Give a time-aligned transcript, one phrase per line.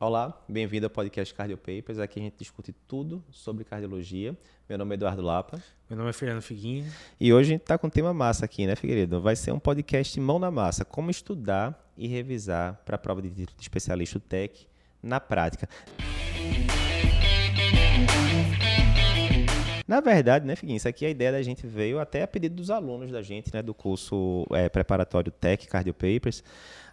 [0.00, 1.98] Olá, bem-vindo ao podcast Cardio Papers.
[1.98, 4.38] Aqui a gente discute tudo sobre cardiologia.
[4.68, 5.60] Meu nome é Eduardo Lapa.
[5.90, 6.86] Meu nome é Fernando Figuinho.
[7.18, 9.20] E hoje a gente está com um tema massa aqui, né, Figueiredo?
[9.20, 10.84] Vai ser um podcast mão na massa.
[10.84, 14.68] Como estudar e revisar para a prova de título de especialista TEC
[15.02, 15.68] na prática.
[19.88, 22.70] Na verdade, né, Figuinho, isso aqui a ideia da gente veio até a pedido dos
[22.70, 26.44] alunos da gente, né, do curso é, preparatório Tech Cardio Papers,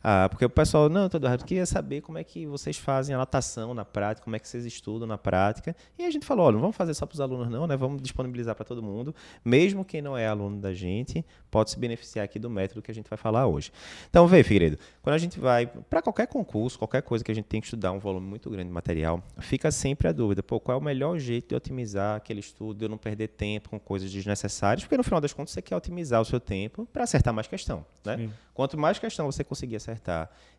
[0.08, 3.18] ah, porque o pessoal, não, todo errado, queria saber como é que vocês fazem a
[3.18, 5.76] natação na prática, como é que vocês estudam na prática.
[5.98, 7.76] E a gente falou, olha, não vamos fazer só para os alunos não, né?
[7.76, 9.16] Vamos disponibilizar para todo mundo.
[9.44, 12.94] Mesmo quem não é aluno da gente, pode se beneficiar aqui do método que a
[12.94, 13.72] gente vai falar hoje.
[14.08, 17.46] Então, vê, Figueiredo, quando a gente vai para qualquer concurso, qualquer coisa que a gente
[17.46, 20.77] tem que estudar um volume muito grande de material, fica sempre a dúvida, pô, qual
[20.77, 24.12] é o melhor jeito de otimizar aquele estudo, de eu não perder tempo com coisas
[24.12, 27.48] desnecessárias, porque no final das contas você quer otimizar o seu tempo para acertar mais
[27.48, 28.18] questão, né?
[28.18, 28.34] Sim.
[28.54, 29.95] Quanto mais questão você conseguir acertar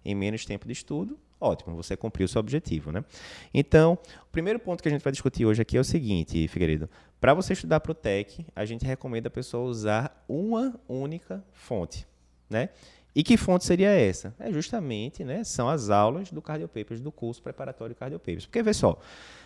[0.05, 3.05] em menos tempo de estudo, ótimo, você cumpriu o seu objetivo, né?
[3.53, 6.89] Então, o primeiro ponto que a gente vai discutir hoje aqui é o seguinte, Figueiredo.
[7.21, 12.07] Para você estudar para o TEC, a gente recomenda a pessoa usar uma única fonte,
[12.49, 12.71] né?
[13.17, 14.35] E que fonte seria essa?
[14.39, 18.45] É justamente, né, são as aulas do Cardio Papers, do curso preparatório Cardio Papers.
[18.45, 19.01] Porque, vê só,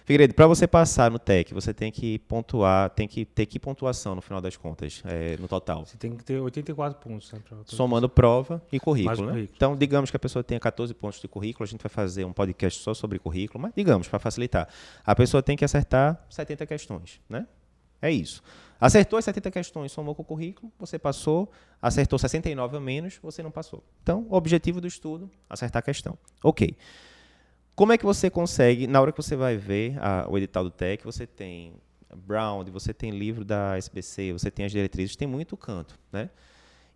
[0.05, 4.17] Figueiredo, para você passar no TEC, você tem que pontuar, tem que ter que pontuação
[4.17, 5.87] no final das contas, é, no total?
[5.87, 7.31] Você tem que ter 84 pontos.
[7.31, 9.33] Né, Somando prova e currículo, né?
[9.35, 9.57] currículo.
[9.57, 12.33] Então, digamos que a pessoa tenha 14 pontos de currículo, a gente vai fazer um
[12.33, 14.67] podcast só sobre currículo, mas digamos, para facilitar,
[15.07, 17.47] a pessoa tem que acertar 70 questões, né?
[18.01, 18.43] É isso.
[18.81, 21.51] Acertou as 70 questões, somou com o currículo, você passou.
[21.83, 23.85] Acertou 69 a menos, você não passou.
[24.03, 26.17] Então, o objetivo do estudo, acertar a questão.
[26.43, 26.77] Ok.
[27.75, 30.71] Como é que você consegue, na hora que você vai ver a, o edital do
[30.71, 31.75] TEC, você tem
[32.15, 36.31] Brown, você tem livro da SBC, você tem as diretrizes, tem muito canto, né?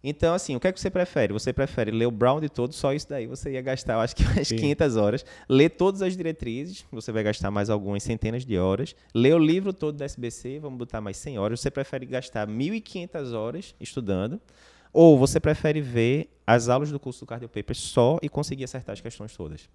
[0.06, 1.33] Então, assim, o que é que você prefere?
[1.33, 4.14] Você prefere ler o Brown de todo, só isso daí você ia gastar, eu acho
[4.14, 4.56] que umas Sim.
[4.56, 5.24] 500 horas.
[5.48, 8.94] Ler todas as diretrizes, você vai gastar mais algumas centenas de horas.
[9.14, 11.60] Ler o livro todo da SBC, vamos botar mais 100 horas.
[11.60, 14.38] Você prefere gastar 1.500 horas estudando?
[14.93, 18.93] Ou você prefere ver as aulas do curso do Cardio Paper só e conseguir acertar
[18.93, 19.70] as questões todas?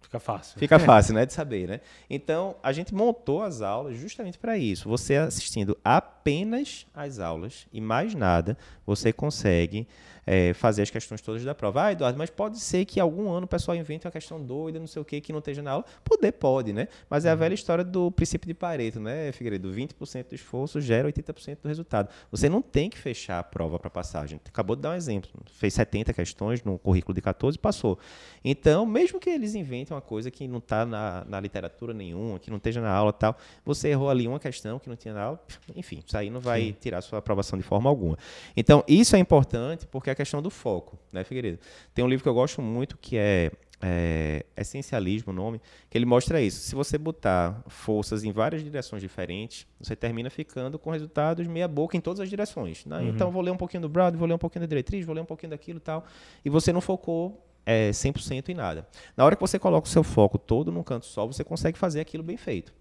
[0.00, 0.58] Fica fácil.
[0.58, 1.80] Fica fácil, né, de saber, né?
[2.08, 4.88] Então, a gente montou as aulas justamente para isso.
[4.88, 9.86] Você assistindo apenas as aulas e mais nada, você consegue
[10.28, 11.84] é, fazer as questões todas da prova.
[11.84, 14.86] Ah, Eduardo, mas pode ser que algum ano o pessoal invente uma questão doida, não
[14.86, 15.84] sei o que, que não esteja na aula.
[16.04, 16.86] Poder pode, né?
[17.08, 17.38] Mas é a uhum.
[17.38, 19.72] velha história do princípio de Pareto, né, Figueiredo?
[19.72, 22.10] 20% do esforço gera 80% do resultado.
[22.30, 24.38] Você não tem que fechar a prova para passagem.
[24.46, 25.30] Acabou de dar um exemplo.
[25.50, 27.98] Fez 70 questões no currículo de 14 passou.
[28.44, 32.50] Então, mesmo que eles inventem uma coisa que não está na, na literatura nenhuma, que
[32.50, 33.34] não esteja na aula tal,
[33.64, 35.40] você errou ali uma questão que não tinha na aula,
[35.74, 36.76] enfim, isso aí não vai Sim.
[36.78, 38.18] tirar sua aprovação de forma alguma.
[38.54, 41.58] Então, isso é importante porque a questão do foco, né, Figueiredo?
[41.94, 46.04] Tem um livro que eu gosto muito que é, é Essencialismo, o nome, que ele
[46.04, 46.60] mostra isso.
[46.60, 51.96] Se você botar forças em várias direções diferentes, você termina ficando com resultados meia boca
[51.96, 52.84] em todas as direções.
[52.84, 52.98] Né?
[52.98, 53.08] Uhum.
[53.08, 55.20] Então, vou ler um pouquinho do Brown, vou ler um pouquinho da diretriz, vou ler
[55.20, 56.04] um pouquinho daquilo e tal,
[56.44, 58.88] e você não focou é, 100% em nada.
[59.16, 62.00] Na hora que você coloca o seu foco todo num canto só, você consegue fazer
[62.00, 62.72] aquilo bem feito.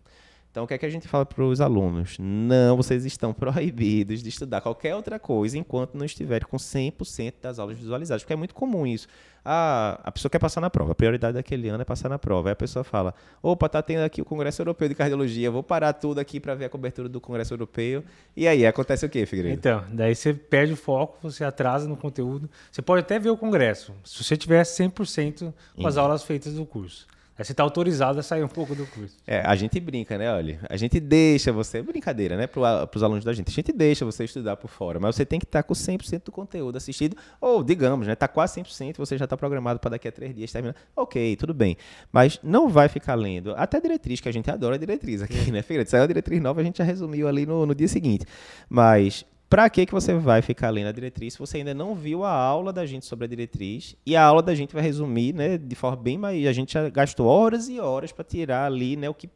[0.58, 2.18] Então, o que é que a gente fala para os alunos?
[2.20, 7.60] Não, vocês estão proibidos de estudar qualquer outra coisa enquanto não estiverem com 100% das
[7.60, 9.08] aulas visualizadas, porque é muito comum isso.
[9.46, 12.50] Ah, a pessoa quer passar na prova, a prioridade daquele ano é passar na prova.
[12.50, 15.94] Aí a pessoa fala: opa, tá tendo aqui o Congresso Europeu de Cardiologia, vou parar
[15.94, 18.04] tudo aqui para ver a cobertura do Congresso Europeu.
[18.36, 19.54] E aí, acontece o quê, Figueiredo?
[19.54, 22.50] Então, daí você perde o foco, você atrasa no conteúdo.
[22.72, 26.66] Você pode até ver o Congresso, se você tiver 100% com as aulas feitas do
[26.66, 27.06] curso.
[27.38, 29.16] Aí você está autorizado a sair um pouco do curso.
[29.28, 30.34] É, a gente brinca, né?
[30.34, 31.84] Olha, a gente deixa você.
[31.84, 32.48] Brincadeira, né?
[32.48, 33.50] Para os alunos da gente.
[33.50, 36.24] A gente deixa você estudar por fora, mas você tem que estar tá com 100%
[36.26, 37.16] do conteúdo assistido.
[37.40, 38.14] Ou, digamos, né?
[38.14, 40.76] Está quase 100%, você já está programado para daqui a três dias terminar.
[40.96, 41.78] Ok, tudo bem.
[42.12, 43.54] Mas não vai ficar lendo.
[43.56, 45.92] Até diretriz, que a gente adora diretriz aqui, né, Figueiredo?
[45.92, 48.26] Saiu a diretriz nova, a gente já resumiu ali no, no dia seguinte.
[48.68, 52.24] Mas para que, que você vai ficar lendo a diretriz se você ainda não viu
[52.24, 53.96] a aula da gente sobre a diretriz?
[54.06, 56.46] E a aula da gente vai resumir né, de forma bem mais.
[56.46, 59.30] A gente já gastou horas e horas para tirar ali né, o, que,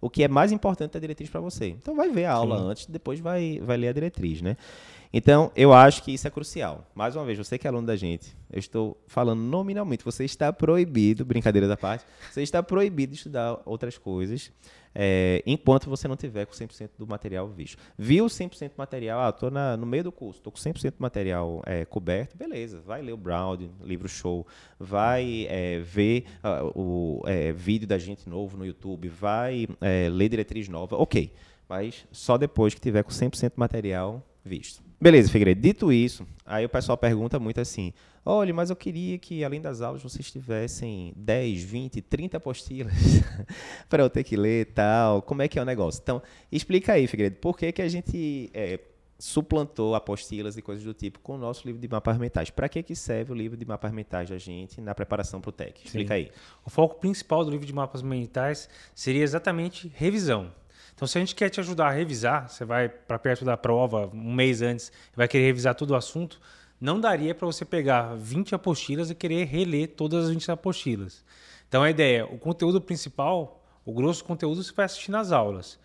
[0.00, 1.68] o que é mais importante da diretriz para você.
[1.68, 2.64] Então vai ver a aula Sim.
[2.64, 4.42] antes, depois vai, vai ler a diretriz.
[4.42, 4.56] Né?
[5.12, 6.86] Então, eu acho que isso é crucial.
[6.94, 10.50] Mais uma vez, você que é aluno da gente, eu estou falando nominalmente, você está
[10.52, 14.50] proibido, brincadeira da parte, você está proibido de estudar outras coisas
[14.94, 17.76] é, enquanto você não tiver com 100% do material visto.
[17.96, 21.62] Viu 100% do material, ah, estou no meio do curso, estou com 100% do material
[21.66, 24.46] é, coberto, beleza, vai ler o Brown, livro show,
[24.78, 30.28] vai é, ver uh, o é, vídeo da gente novo no YouTube, vai é, ler
[30.28, 31.32] diretriz nova, ok.
[31.68, 34.82] Mas só depois que tiver com 100% do material visto.
[35.00, 35.60] Beleza, Figueiredo.
[35.60, 37.92] Dito isso, aí o pessoal pergunta muito assim:
[38.24, 42.94] olha, mas eu queria que além das aulas vocês tivessem 10, 20, 30 apostilas
[43.88, 45.22] para eu ter que ler e tal.
[45.22, 46.00] Como é que é o negócio?
[46.02, 48.78] Então, explica aí, Figueiredo, por que, que a gente é,
[49.22, 52.50] suplantou apostilas e coisas do tipo com o nosso livro de mapas mentais.
[52.50, 55.52] Para que, que serve o livro de mapas mentais da gente na preparação para o
[55.52, 55.86] TEC?
[55.86, 56.22] Explica Sim.
[56.22, 56.30] aí.
[56.64, 60.52] O foco principal do livro de mapas mentais seria exatamente revisão.
[61.02, 64.08] Então, se a gente quer te ajudar a revisar, você vai para perto da prova
[64.14, 66.40] um mês antes vai querer revisar todo o assunto,
[66.80, 71.24] não daria para você pegar 20 apostilas e querer reler todas as 20 apostilas.
[71.68, 75.76] Então, a ideia, o conteúdo principal, o grosso conteúdo, você vai assistir nas aulas.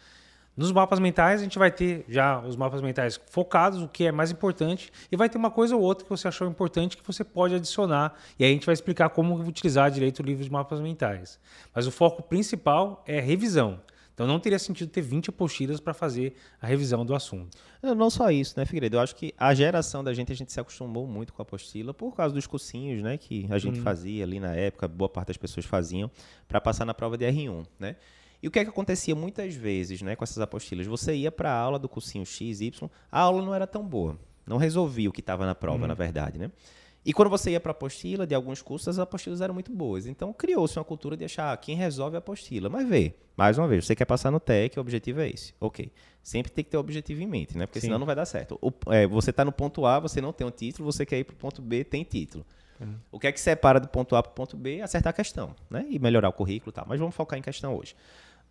[0.56, 4.12] Nos mapas mentais, a gente vai ter já os mapas mentais focados, o que é
[4.12, 7.24] mais importante, e vai ter uma coisa ou outra que você achou importante que você
[7.24, 8.14] pode adicionar.
[8.38, 11.40] E aí a gente vai explicar como utilizar direito o livro de mapas mentais.
[11.74, 13.80] Mas o foco principal é revisão.
[14.18, 17.56] Então não teria sentido ter 20 apostilas para fazer a revisão do assunto.
[17.84, 18.98] Não só isso, né, Figueiredo?
[18.98, 21.94] Eu acho que a geração da gente, a gente se acostumou muito com a apostila
[21.94, 23.84] por causa dos cursinhos, né, que a gente hum.
[23.84, 26.10] fazia ali na época, boa parte das pessoas faziam,
[26.48, 27.96] para passar na prova de R1, né?
[28.42, 30.88] E o que é que acontecia muitas vezes, né, com essas apostilas?
[30.88, 34.18] Você ia para a aula do cursinho X, Y, a aula não era tão boa,
[34.48, 35.88] não resolvia o que estava na prova, hum.
[35.88, 36.50] na verdade, né?
[37.08, 40.06] E quando você ia para a apostila de alguns cursos, as apostilas eram muito boas.
[40.06, 42.68] Então criou-se uma cultura de achar ah, quem resolve a apostila.
[42.68, 45.54] Mas vê, mais uma vez, você quer passar no TEC, o objetivo é esse.
[45.58, 45.90] Ok.
[46.22, 47.66] Sempre tem que ter o objetivo em mente, né?
[47.66, 47.88] Porque Sim.
[47.88, 48.60] senão não vai dar certo.
[48.62, 51.24] O, é, você está no ponto A, você não tem um título, você quer ir
[51.24, 52.46] para o ponto B, tem título.
[52.78, 52.96] Uhum.
[53.10, 54.82] O que é que separa do ponto A para o ponto B?
[54.82, 55.86] Acertar a questão, né?
[55.90, 56.86] E melhorar o currículo e tal.
[56.90, 57.96] Mas vamos focar em questão hoje.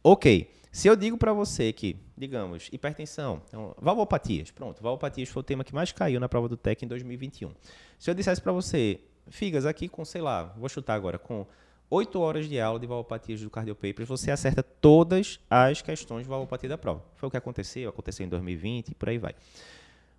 [0.02, 0.50] Ok.
[0.72, 5.64] Se eu digo para você que, digamos, hipertensão, então, valvopatias, pronto, valvopatias foi o tema
[5.64, 7.50] que mais caiu na prova do TEC em 2021.
[7.98, 11.46] Se eu dissesse para você, Figas, aqui com, sei lá, vou chutar agora, com
[11.90, 16.68] 8 horas de aula de valvopatias do Cardiopapers, você acerta todas as questões de valvopatia
[16.68, 17.04] da prova.
[17.16, 19.34] Foi o que aconteceu, aconteceu em 2020 e por aí vai.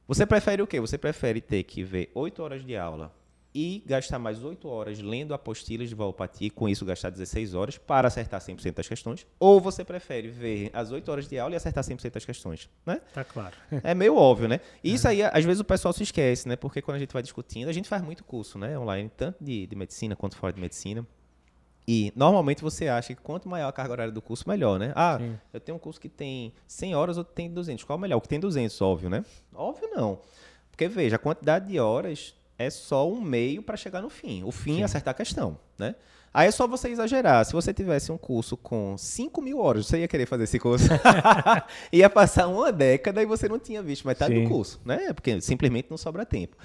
[0.08, 0.80] Você prefere o quê?
[0.80, 3.14] Você prefere ter que ver 8 horas de aula
[3.60, 7.76] e gastar mais 8 horas lendo apostilas de valopatia e com isso gastar 16 horas
[7.76, 9.26] para acertar 100% das questões?
[9.40, 12.70] Ou você prefere ver as 8 horas de aula e acertar 100% das questões?
[12.86, 13.02] Né?
[13.12, 13.56] Tá claro.
[13.84, 14.60] É meio óbvio, né?
[14.84, 16.56] E isso aí, às vezes, o pessoal se esquece, né?
[16.56, 18.78] Porque quando a gente vai discutindo, a gente faz muito curso, né?
[18.78, 21.04] Online, tanto de, de medicina quanto fora de medicina.
[21.88, 24.94] E normalmente você acha que quanto maior a carga horária do curso, melhor, né?
[24.96, 25.36] Ah, Sim.
[25.52, 27.84] eu tenho um curso que tem 100 horas, outro tem 200.
[27.86, 28.18] Qual é o melhor?
[28.18, 29.26] O que tem 200, óbvio, né?
[29.52, 30.20] Óbvio não.
[30.70, 34.44] Porque veja, a quantidade de horas é só um meio para chegar no fim.
[34.44, 34.82] O fim é Sim.
[34.82, 35.96] é acertar a questão, né?
[36.34, 37.44] Aí é só você exagerar.
[37.46, 40.86] Se você tivesse um curso com 5 mil horas, você ia querer fazer esse curso.
[41.92, 44.44] ia passar uma década e você não tinha visto metade Sim.
[44.44, 45.14] do curso, né?
[45.14, 46.56] Porque simplesmente não sobra tempo.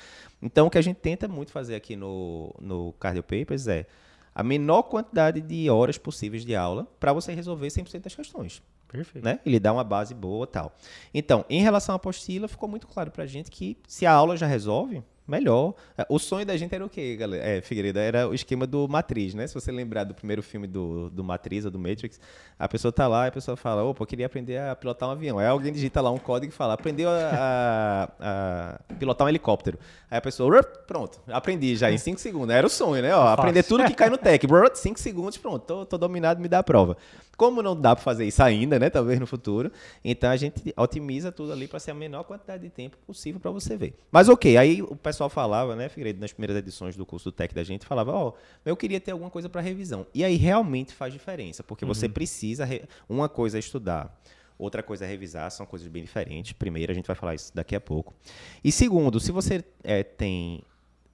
[0.43, 3.87] Então, o que a gente tenta muito fazer aqui no, no Cardio Papers é
[4.35, 8.62] a menor quantidade de horas possíveis de aula para você resolver 100% das questões.
[8.89, 9.25] Perfeito.
[9.25, 9.41] Né?
[9.44, 10.77] Ele dá uma base boa tal.
[11.15, 14.37] Então, em relação à apostila, ficou muito claro para a gente que se a aula
[14.37, 15.74] já resolve, melhor.
[15.96, 17.44] É, o sonho da gente era o quê, galera?
[17.44, 19.46] É, Figueiredo, era o esquema do Matriz, né?
[19.46, 22.20] Se você lembrar do primeiro filme do, do Matriz ou do Matrix,
[22.58, 25.12] a pessoa tá lá e a pessoa fala, opa, eu queria aprender a pilotar um
[25.12, 25.38] avião.
[25.38, 29.78] Aí alguém digita lá um código e fala, aprendeu a, a, a pilotar um helicóptero.
[30.10, 32.54] Aí a pessoa, pronto, aprendi já em 5 segundos.
[32.54, 33.14] Era o sonho, né?
[33.14, 34.46] Ó, aprender tudo que cai no tech.
[34.74, 36.96] 5 segundos, pronto, tô, tô dominado, me dá a prova.
[37.43, 38.89] Como não dá para fazer isso ainda, né?
[38.89, 39.73] Talvez no futuro.
[40.05, 43.50] Então a gente otimiza tudo ali para ser a menor quantidade de tempo possível para
[43.50, 43.99] você ver.
[44.12, 47.53] Mas ok, aí o pessoal falava, né, Figueiredo, nas primeiras edições do curso do Tech
[47.53, 48.35] da gente, falava, ó, oh,
[48.65, 50.06] eu queria ter alguma coisa para revisão.
[50.15, 51.93] E aí realmente faz diferença, porque uhum.
[51.93, 52.65] você precisa.
[52.65, 52.85] Re...
[53.09, 54.17] Uma coisa é estudar.
[54.56, 56.53] Outra coisa é revisar, são coisas bem diferentes.
[56.53, 58.15] Primeiro, a gente vai falar isso daqui a pouco.
[58.63, 60.63] E segundo, se você é, tem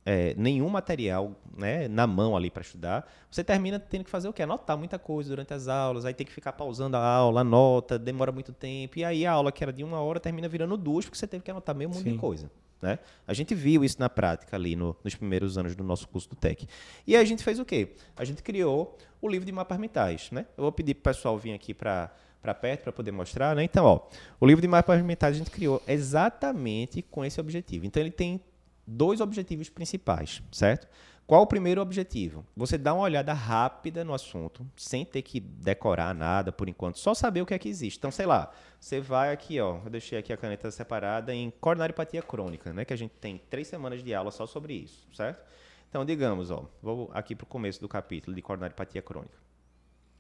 [0.09, 4.33] é, nenhum material né, na mão ali para estudar, você termina tendo que fazer o
[4.33, 4.43] quê?
[4.43, 8.33] Anotar muita coisa durante as aulas, aí tem que ficar pausando a aula, anota, demora
[8.33, 11.19] muito tempo, e aí a aula que era de uma hora termina virando duas, porque
[11.19, 12.13] você teve que anotar meio mundo Sim.
[12.13, 12.51] de coisa.
[12.81, 12.99] Né?
[13.27, 16.37] A gente viu isso na prática ali no, nos primeiros anos do nosso curso do
[16.37, 16.67] TEC.
[17.07, 17.95] E aí a gente fez o quê?
[18.17, 20.31] A gente criou o livro de mapas mentais.
[20.31, 20.47] Né?
[20.57, 22.11] Eu vou pedir para o pessoal vir aqui para
[22.41, 23.65] para perto para poder mostrar, né?
[23.65, 24.01] Então, ó,
[24.39, 27.85] o livro de mapas mentais a gente criou exatamente com esse objetivo.
[27.85, 28.41] Então ele tem
[28.89, 30.89] dois objetivos principais, certo?
[31.27, 32.43] Qual o primeiro objetivo?
[32.57, 37.13] Você dá uma olhada rápida no assunto, sem ter que decorar nada por enquanto, só
[37.13, 37.99] saber o que é que existe.
[37.99, 42.23] Então, sei lá, você vai aqui, ó, eu deixei aqui a caneta separada em coronariopatia
[42.23, 42.83] crônica, né?
[42.87, 45.45] Que a gente tem três semanas de aula só sobre isso, certo?
[45.91, 49.37] Então, digamos, ó, vou aqui para o começo do capítulo de coronariopatia crônica.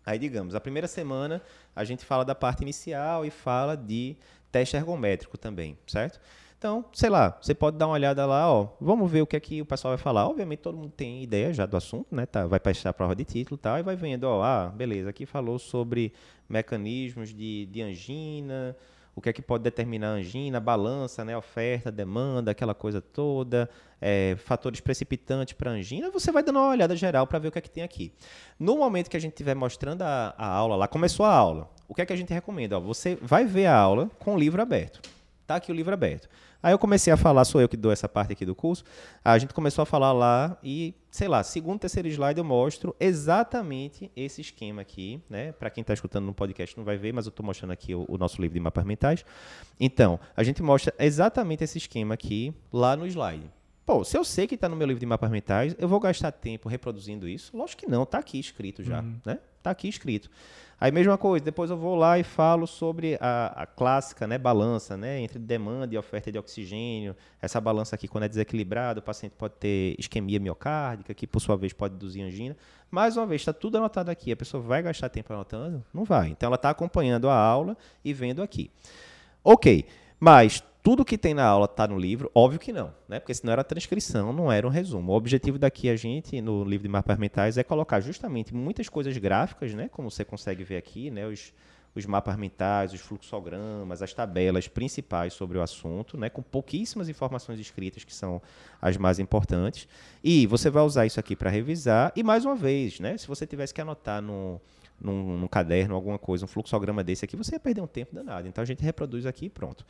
[0.04, 1.42] Aí, digamos, a primeira semana
[1.74, 4.14] a gente fala da parte inicial e fala de
[4.52, 6.20] teste ergométrico também, certo?
[6.58, 8.70] Então, sei lá, você pode dar uma olhada lá, ó.
[8.80, 10.26] Vamos ver o que é que o pessoal vai falar.
[10.26, 12.26] Obviamente, todo mundo tem ideia já do assunto, né?
[12.26, 15.08] Tá, vai prestar a prova de título e tal, e vai vendo, ó, ah, beleza,
[15.08, 16.12] aqui falou sobre
[16.48, 18.76] mecanismos de, de angina,
[19.14, 23.70] o que é que pode determinar a angina, balança, né, oferta, demanda, aquela coisa toda,
[24.00, 27.58] é, fatores precipitantes para angina, você vai dando uma olhada geral para ver o que
[27.58, 28.12] é que tem aqui.
[28.58, 31.94] No momento que a gente estiver mostrando a, a, aula lá, começou a aula, o
[31.94, 32.78] que é que a gente recomenda?
[32.78, 35.17] Ó, você vai ver a aula com o livro aberto.
[35.48, 36.28] Tá aqui o livro aberto.
[36.62, 38.84] Aí eu comecei a falar, sou eu que dou essa parte aqui do curso.
[39.24, 44.12] A gente começou a falar lá e, sei lá, segundo, terceiro slide eu mostro exatamente
[44.14, 45.52] esse esquema aqui, né?
[45.52, 48.04] Para quem está escutando no podcast não vai ver, mas eu estou mostrando aqui o,
[48.06, 49.24] o, nosso livro de mapas mentais.
[49.80, 53.50] Então, a gente mostra exatamente esse esquema aqui lá no slide.
[53.86, 56.30] Pô, se eu sei que está no meu livro de mapas mentais, eu vou gastar
[56.30, 57.56] tempo reproduzindo isso?
[57.56, 59.16] Lógico que não, está aqui escrito já, uhum.
[59.24, 59.38] né?
[59.56, 60.30] Está aqui escrito.
[60.80, 64.96] Aí mesma coisa, depois eu vou lá e falo sobre a, a, clássica né, balança
[64.96, 67.16] né, entre demanda e oferta de oxigênio.
[67.42, 71.56] Essa balança aqui, quando é desequilibrada, o paciente pode ter isquemia miocárdica, que por sua
[71.56, 72.56] vez pode induzir angina.
[72.92, 74.30] Mais uma vez, está tudo anotado aqui.
[74.30, 75.84] A pessoa vai gastar tempo anotando?
[75.92, 76.28] Não vai.
[76.28, 78.70] Então ela está acompanhando a aula e vendo aqui.
[79.42, 79.84] Ok,
[80.20, 82.30] mas tudo que tem na aula está no livro?
[82.34, 83.18] Óbvio que não, né?
[83.18, 85.12] Porque senão era transcrição, não era um resumo.
[85.12, 89.16] O objetivo daqui a gente, no livro de mapas mentais, é colocar justamente muitas coisas
[89.16, 89.88] gráficas, né?
[89.88, 91.26] Como você consegue ver aqui, né?
[91.26, 91.52] Os,
[91.94, 96.30] os mapas mentais, os fluxogramas, as tabelas principais sobre o assunto, né?
[96.30, 98.40] Com pouquíssimas informações escritas, que são
[98.80, 99.88] as mais importantes.
[100.22, 102.12] E você vai usar isso aqui para revisar.
[102.14, 103.18] E mais uma vez, né?
[103.18, 104.60] Se você tivesse que anotar no
[105.00, 108.48] num, num, caderno, alguma coisa, um fluxograma desse aqui, você ia perder um tempo danado.
[108.48, 109.84] Então a gente reproduz aqui e pronto.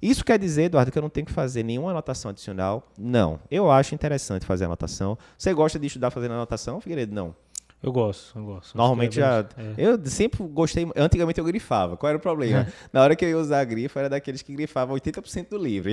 [0.00, 2.90] Isso quer dizer, Eduardo, que eu não tenho que fazer nenhuma anotação adicional?
[2.98, 3.38] Não.
[3.50, 5.18] Eu acho interessante fazer anotação.
[5.36, 7.14] Você gosta de estudar fazendo anotação, Figueiredo?
[7.14, 7.34] Não.
[7.82, 8.76] Eu gosto, eu gosto.
[8.76, 9.46] Normalmente é já.
[9.56, 9.74] É.
[9.78, 10.86] Eu sempre gostei.
[10.94, 11.96] Antigamente eu grifava.
[11.96, 12.66] Qual era o problema?
[12.92, 15.90] Na hora que eu ia usar a grifa, era daqueles que grifavam 80% do livro.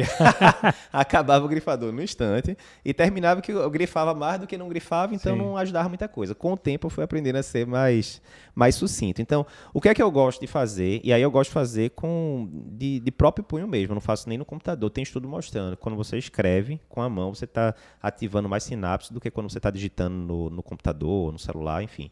[0.92, 5.16] Acabava o grifador no instante e terminava que eu grifava mais do que não grifava,
[5.16, 5.42] então Sim.
[5.42, 6.36] não ajudava muita coisa.
[6.36, 8.22] Com o tempo eu fui aprendendo a ser mais,
[8.54, 9.22] mais sucinto.
[9.22, 11.00] Então, o que é que eu gosto de fazer?
[11.06, 13.94] E aí eu gosto de fazer com de, de próprio punho mesmo.
[13.94, 14.90] Eu não faço nem no computador.
[14.90, 15.78] Tem estudo mostrando.
[15.78, 19.58] Quando você escreve com a mão, você está ativando mais sinapses do que quando você
[19.58, 22.10] está digitando no, no computador, no celular enfim.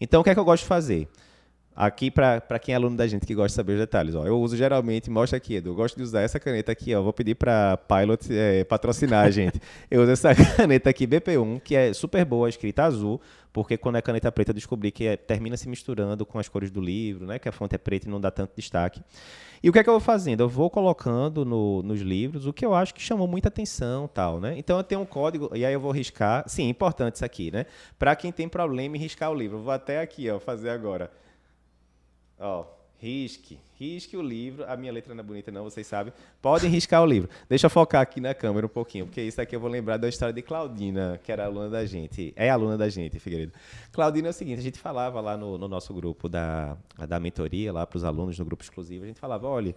[0.00, 1.08] Então, o que é que eu gosto de fazer?
[1.76, 4.40] Aqui, para quem é aluno da gente que gosta de saber os detalhes, ó, eu
[4.40, 7.34] uso geralmente, mostra aqui, Edu, eu gosto de usar essa caneta aqui, ó, vou pedir
[7.34, 9.60] para Pilot é, patrocinar a gente.
[9.90, 13.20] Eu uso essa caneta aqui, BP1, que é super boa, escrita azul,
[13.52, 16.70] porque quando é caneta preta eu descobri que é, termina se misturando com as cores
[16.70, 19.02] do livro, né, que a fonte é preta e não dá tanto destaque.
[19.62, 20.40] E o que é que eu vou fazendo?
[20.40, 24.40] Eu vou colocando no, nos livros o que eu acho que chamou muita atenção tal,
[24.40, 24.54] né?
[24.56, 26.44] Então eu tenho um código, e aí eu vou riscar.
[26.48, 27.66] Sim, importante isso aqui, né?
[27.98, 29.58] Para quem tem problema em riscar o livro.
[29.58, 31.10] Eu vou até aqui, ó, fazer agora.
[32.38, 32.64] Ó,
[32.98, 34.64] risque, risque o livro.
[34.68, 36.12] A minha letra não é bonita, não, vocês sabem.
[36.40, 37.28] Podem riscar o livro.
[37.48, 40.08] Deixa eu focar aqui na câmera um pouquinho, porque isso aqui eu vou lembrar da
[40.08, 42.32] história de Claudina, que era aluna da gente.
[42.36, 43.52] É aluna da gente, Figueiredo.
[43.92, 46.76] Claudina é o seguinte: a gente falava lá no, no nosso grupo da,
[47.08, 49.74] da mentoria, lá para os alunos no grupo exclusivo, a gente falava: olha.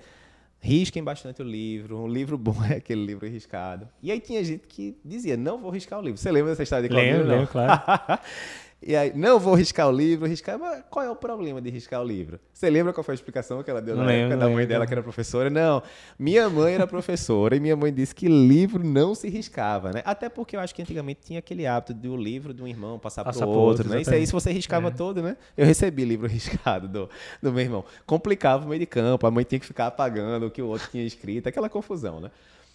[0.61, 1.97] Risquem bastante o livro.
[1.97, 3.87] Um livro bom é aquele livro riscado.
[4.03, 6.17] E aí tinha gente que dizia: Não vou riscar o livro.
[6.17, 7.19] Você lembra dessa história de Claudina?
[7.19, 7.81] Lembro, lembro, claro.
[8.81, 10.57] E aí, não vou riscar o livro, riscar.
[10.57, 12.39] Mas qual é o problema de riscar o livro?
[12.53, 14.65] Você lembra qual foi a explicação que ela deu na não época lembro, da mãe
[14.65, 15.49] dela, que era professora?
[15.49, 15.83] Não,
[16.17, 20.01] minha mãe era professora e minha mãe disse que livro não se riscava, né?
[20.05, 22.97] Até porque eu acho que antigamente tinha aquele hábito de o livro de um irmão
[22.97, 24.01] passar para o outro, outro, né?
[24.01, 24.91] Isso aí, se você riscava é.
[24.91, 25.35] todo, né?
[25.57, 27.09] Eu recebi livro riscado do,
[27.43, 27.83] do meu irmão.
[28.05, 30.87] Complicava o meio de campo, a mãe tinha que ficar apagando o que o outro
[30.89, 32.31] tinha escrito, aquela confusão, né?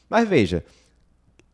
[0.08, 0.62] Mas veja,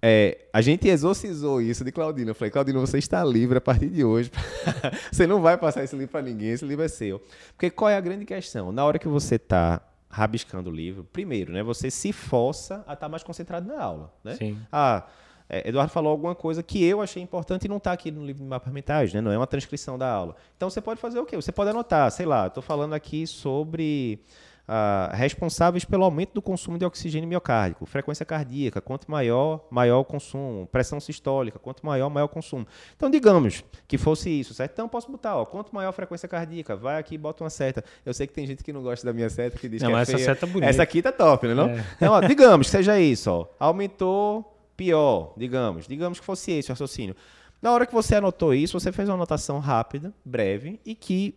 [0.02, 2.30] é, a gente exorcizou isso de Claudina.
[2.30, 4.30] Eu falei, Claudina, você está livre a partir de hoje.
[5.12, 7.20] você não vai passar esse livro para ninguém, esse livro é seu.
[7.52, 8.72] Porque qual é a grande questão?
[8.72, 12.96] Na hora que você está rabiscando o livro, primeiro, né, você se força a estar
[12.96, 14.12] tá mais concentrado na aula.
[14.24, 14.34] Né?
[14.36, 14.58] Sim.
[14.72, 15.06] Ah,
[15.48, 18.42] é, Eduardo falou alguma coisa que eu achei importante e não está aqui no livro
[18.42, 19.20] de mapas mentais, né?
[19.20, 20.34] não é uma transcrição da aula.
[20.56, 21.36] Então você pode fazer o quê?
[21.36, 24.24] Você pode anotar, sei lá, estou falando aqui sobre
[24.72, 30.04] ah, responsáveis pelo aumento do consumo de oxigênio miocárdico, frequência cardíaca, quanto maior, maior o
[30.04, 32.64] consumo, pressão sistólica, quanto maior, maior o consumo.
[32.94, 34.70] Então, digamos que fosse isso, certo?
[34.70, 37.82] Então, posso botar, ó, quanto maior a frequência cardíaca, vai aqui e bota uma seta.
[38.06, 39.96] Eu sei que tem gente que não gosta da minha seta, que diz não, que
[39.96, 40.24] é essa feia.
[40.24, 40.70] seta é bonita.
[40.70, 41.54] Essa aqui tá top, né?
[41.54, 41.68] Não?
[41.68, 41.84] É.
[41.96, 45.88] Então, ó, digamos que seja isso, ó, aumentou, pior, digamos.
[45.88, 47.16] Digamos que fosse esse o raciocínio.
[47.60, 51.34] Na hora que você anotou isso, você fez uma anotação rápida, breve, e que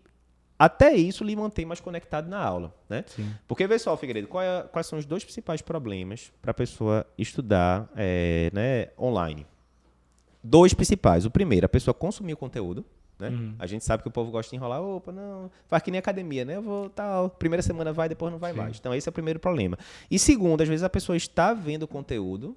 [0.66, 3.04] até isso lhe mantém mais conectado na aula, né?
[3.08, 3.30] Sim.
[3.48, 7.90] Porque, vê só, Figueiredo, é, quais são os dois principais problemas para a pessoa estudar
[7.98, 9.46] é, né, online?
[10.42, 11.26] Dois principais.
[11.26, 12.86] O primeiro, a pessoa consumir o conteúdo,
[13.20, 13.28] né?
[13.28, 13.56] Uhum.
[13.60, 16.46] A gente sabe que o povo gosta de enrolar, opa, não, faz que nem academia,
[16.46, 16.56] né?
[16.56, 18.58] Eu vou tal, primeira semana vai, depois não vai Sim.
[18.58, 18.78] mais.
[18.80, 19.78] Então esse é o primeiro problema.
[20.10, 22.56] E segundo, às vezes a pessoa está vendo o conteúdo,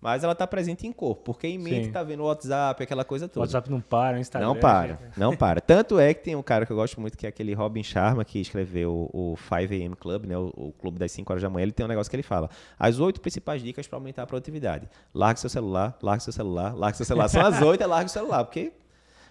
[0.00, 3.26] mas ela está presente em corpo, porque em mente está vendo o WhatsApp, aquela coisa
[3.26, 3.40] O toda.
[3.40, 4.48] WhatsApp não para, o Instagram.
[4.48, 5.60] Não para, não para.
[5.60, 8.24] Tanto é que tem um cara que eu gosto muito, que é aquele Robin Sharma,
[8.24, 11.64] que escreveu o 5am Club, né, o, o clube das 5 horas da manhã.
[11.64, 14.88] Ele tem um negócio que ele fala: as oito principais dicas para aumentar a produtividade.
[15.12, 17.28] Largue seu celular, largue seu celular, largue seu celular.
[17.28, 18.72] São as oito, é largue o celular, porque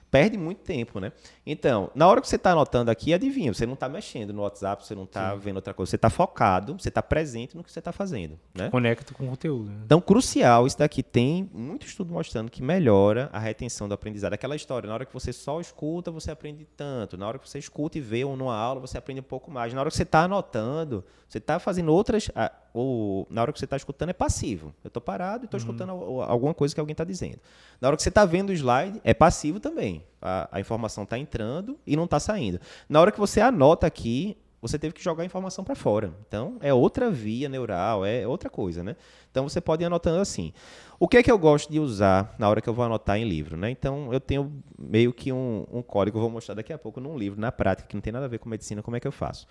[0.09, 1.11] perde muito tempo, né?
[1.45, 4.85] Então, na hora que você está anotando aqui, adivinha, você não está mexendo no WhatsApp,
[4.85, 7.79] você não está vendo outra coisa, você está focado, você está presente no que você
[7.79, 8.69] está fazendo, né?
[8.69, 9.69] Conecta com o conteúdo.
[9.69, 9.77] né?
[9.85, 14.33] Então, crucial, isso daqui tem muito estudo mostrando que melhora a retenção do aprendizado.
[14.33, 17.17] Aquela história, na hora que você só escuta, você aprende tanto.
[17.17, 19.73] Na hora que você escuta e vê um numa aula, você aprende um pouco mais.
[19.73, 22.29] Na hora que você está anotando, você está fazendo outras.
[22.73, 24.73] Ou na hora que você está escutando é passivo.
[24.83, 27.39] Eu estou parado e estou escutando al- alguma coisa que alguém está dizendo.
[27.81, 29.96] Na hora que você está vendo o slide, é passivo também.
[30.21, 32.59] A, a informação está entrando e não está saindo.
[32.87, 36.13] Na hora que você anota aqui, você teve que jogar a informação para fora.
[36.27, 38.95] Então, é outra via neural, é outra coisa, né?
[39.29, 40.51] Então, você pode ir anotando assim.
[40.99, 43.23] O que é que eu gosto de usar na hora que eu vou anotar em
[43.23, 43.69] livro, né?
[43.69, 47.39] Então, eu tenho meio que um, um código, vou mostrar daqui a pouco num livro,
[47.39, 49.47] na prática, que não tem nada a ver com medicina, como é que eu faço.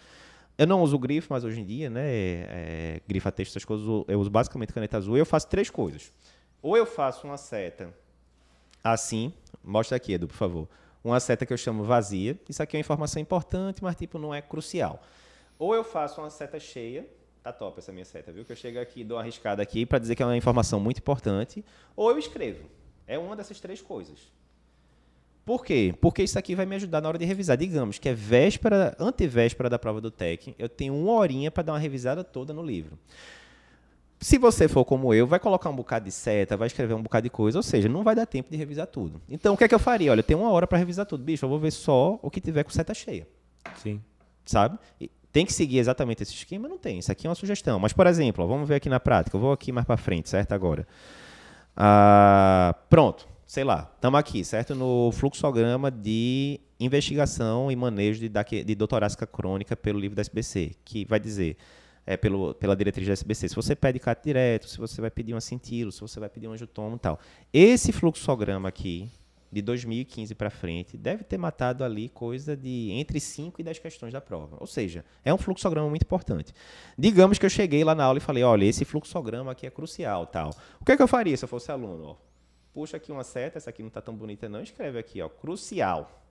[0.59, 4.19] Eu não uso grifo, mas hoje em dia, né, é, grifa texto, essas coisas, eu
[4.19, 6.13] uso basicamente caneta azul eu faço três coisas.
[6.63, 7.95] Ou eu faço uma seta
[8.83, 9.33] assim,
[9.67, 10.69] mostra aqui, Edu, por favor.
[11.05, 12.39] Uma seta que eu chamo vazia.
[12.49, 15.03] Isso aqui é uma informação importante, mas tipo não é crucial.
[15.59, 17.07] Ou eu faço uma seta cheia.
[17.43, 18.45] Tá top essa minha seta, viu?
[18.45, 20.99] Que eu chego aqui, dou uma arriscada aqui para dizer que é uma informação muito
[20.99, 21.65] importante.
[21.95, 22.65] Ou eu escrevo.
[23.07, 24.19] É uma dessas três coisas.
[25.45, 25.95] Por quê?
[26.01, 27.57] Porque isso aqui vai me ajudar na hora de revisar.
[27.57, 31.73] Digamos que é véspera, antevéspera da prova do TEC, eu tenho uma horinha para dar
[31.75, 32.99] uma revisada toda no livro.
[34.19, 37.25] Se você for como eu, vai colocar um bocado de seta, vai escrever um bocado
[37.25, 39.21] de coisa, ou seja, não vai dar tempo de revisar tudo.
[39.29, 40.11] Então, o que é que eu faria?
[40.11, 41.23] Olha, eu tenho uma hora para revisar tudo.
[41.23, 43.29] Bicho, eu vou ver só o que tiver com seta cheia,
[43.83, 44.01] Sim.
[44.45, 44.79] sabe?
[44.99, 46.67] E tem que seguir exatamente esse esquema?
[46.67, 46.99] Não tem.
[46.99, 47.79] Isso aqui é uma sugestão.
[47.79, 49.37] Mas, por exemplo, ó, vamos ver aqui na prática.
[49.37, 50.53] Eu vou aqui mais para frente, certo?
[50.53, 50.89] Agora.
[51.77, 53.29] Ah, pronto.
[53.47, 53.91] Sei lá.
[53.95, 54.75] Estamos aqui, certo?
[54.75, 58.31] No fluxograma de investigação e manejo de,
[58.65, 61.59] de doutorásica crônica pelo livro da SBC, que vai dizer
[62.07, 63.49] é, pelo, pela diretriz da SBC.
[63.49, 66.47] Se você pede CAT direto, se você vai pedir um acintilo, se você vai pedir
[66.47, 67.19] um angiotomo e tal.
[67.53, 69.11] Esse fluxograma aqui,
[69.51, 74.13] de 2015 para frente, deve ter matado ali coisa de entre 5 e 10 questões
[74.13, 74.57] da prova.
[74.61, 76.53] Ou seja, é um fluxograma muito importante.
[76.97, 80.27] Digamos que eu cheguei lá na aula e falei, olha, esse fluxograma aqui é crucial,
[80.27, 80.51] tal.
[80.81, 82.17] O que, é que eu faria se eu fosse aluno?
[82.73, 86.26] Puxa aqui uma seta, essa aqui não está tão bonita não, escreve aqui, ó, crucial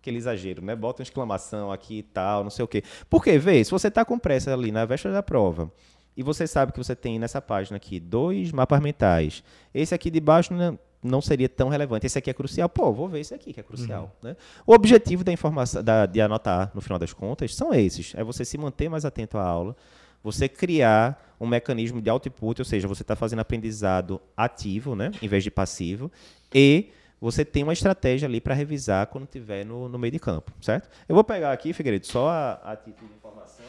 [0.00, 0.74] aquele exagero, né?
[0.74, 2.82] Bota uma exclamação aqui e tal, não sei o quê.
[3.08, 5.70] Porque, vê, se você está com pressa ali na véspera da prova
[6.16, 10.20] e você sabe que você tem nessa página aqui dois mapas mentais, esse aqui de
[10.20, 13.52] baixo não, não seria tão relevante, esse aqui é crucial, pô, vou ver esse aqui
[13.52, 14.36] que é crucial, né?
[14.66, 18.14] O objetivo da informação, da, de anotar, no final das contas, são esses.
[18.14, 19.76] É você se manter mais atento à aula,
[20.22, 25.28] você criar um mecanismo de output, ou seja, você está fazendo aprendizado ativo, né, em
[25.28, 26.10] vez de passivo,
[26.54, 30.52] e você tem uma estratégia ali para revisar quando estiver no, no meio de campo,
[30.60, 30.88] certo?
[31.08, 33.66] Eu vou pegar aqui, Figueiredo, só a, a título de informação.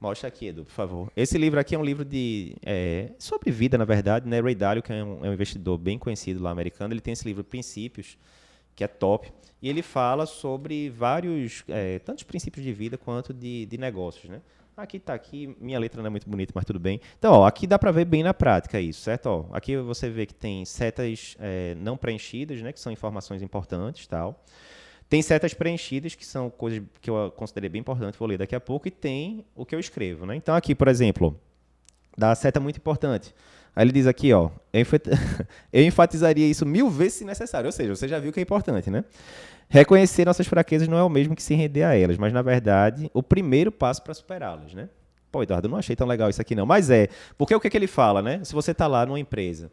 [0.00, 1.12] Mostra aqui, Edu, por favor.
[1.14, 4.40] Esse livro aqui é um livro de é, sobre vida, na verdade, né?
[4.40, 7.26] Ray Dalio, que é um, é um investidor bem conhecido lá americano, ele tem esse
[7.26, 8.16] livro Princípios,
[8.74, 13.66] que é top, e ele fala sobre vários, é, tantos princípios de vida quanto de,
[13.66, 14.40] de negócios, né?
[14.80, 17.02] Aqui está aqui, minha letra não é muito bonita, mas tudo bem.
[17.18, 19.26] Então, ó, aqui dá para ver bem na prática isso, certo?
[19.26, 22.72] Ó, aqui você vê que tem setas é, não preenchidas, né?
[22.72, 24.42] Que são informações importantes, tal.
[25.06, 28.60] Tem setas preenchidas, que são coisas que eu considerei bem importantes, vou ler daqui a
[28.60, 30.34] pouco, e tem o que eu escrevo, né?
[30.34, 31.38] Então, aqui, por exemplo,
[32.16, 33.34] dá seta muito importante.
[33.74, 35.06] Aí ele diz aqui, ó, eu enfat-
[35.72, 37.66] eu enfatizaria isso mil vezes se necessário.
[37.66, 39.04] Ou seja, você já viu que é importante, né?
[39.68, 43.08] Reconhecer nossas fraquezas não é o mesmo que se render a elas, mas na verdade,
[43.14, 44.88] o primeiro passo para superá-las, né?
[45.30, 46.66] Pô, Eduardo, eu não achei tão legal isso aqui não.
[46.66, 48.40] Mas é, porque o que, é que ele fala, né?
[48.42, 49.70] Se você está lá numa empresa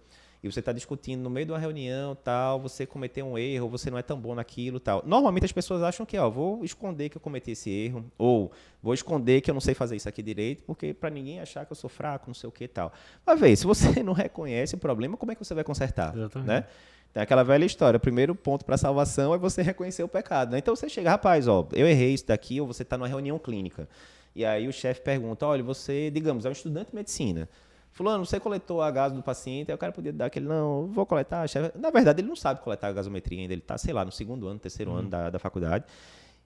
[0.47, 3.91] e você está discutindo no meio de uma reunião, tal, você cometeu um erro, você
[3.91, 5.03] não é tão bom naquilo, tal.
[5.05, 8.93] Normalmente as pessoas acham que, ó, vou esconder que eu cometi esse erro, ou vou
[8.93, 11.75] esconder que eu não sei fazer isso aqui direito, porque para ninguém achar que eu
[11.75, 12.91] sou fraco, não sei o que, tal.
[13.25, 16.47] Mas vê, se você não reconhece o problema, como é que você vai consertar, Exatamente.
[16.47, 16.65] né?
[17.13, 20.51] Tem aquela velha história, o primeiro ponto para a salvação é você reconhecer o pecado,
[20.51, 20.59] né?
[20.59, 23.87] Então você chega, rapaz, ó, eu errei isso daqui, ou você está numa reunião clínica.
[24.35, 27.49] E aí o chefe pergunta, olha, você, digamos, é um estudante de medicina.
[27.97, 31.03] Fulano, você coletou a gás do paciente, aí o cara podia dar aquele, não, vou
[31.03, 31.75] coletar, chefe.
[31.75, 34.47] Na verdade, ele não sabe coletar a gasometria ainda, ele está, sei lá, no segundo
[34.47, 35.83] ano, terceiro ano da, da faculdade.